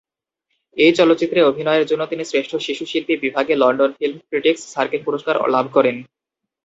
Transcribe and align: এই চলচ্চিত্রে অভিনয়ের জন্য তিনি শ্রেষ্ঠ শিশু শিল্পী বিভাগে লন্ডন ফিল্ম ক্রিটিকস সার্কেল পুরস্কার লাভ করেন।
এই 0.77 0.91
চলচ্চিত্রে 0.99 1.39
অভিনয়ের 1.43 1.85
জন্য 1.85 2.03
তিনি 2.05 2.23
শ্রেষ্ঠ 2.25 2.51
শিশু 2.67 2.83
শিল্পী 2.91 3.15
বিভাগে 3.23 3.53
লন্ডন 3.55 3.91
ফিল্ম 3.97 4.17
ক্রিটিকস 4.29 4.61
সার্কেল 4.73 5.01
পুরস্কার 5.07 5.35
লাভ 5.55 5.65
করেন। 5.73 5.95